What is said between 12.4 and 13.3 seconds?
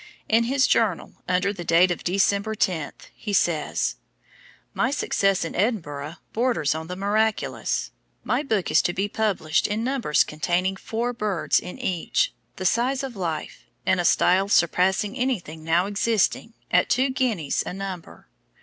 the size of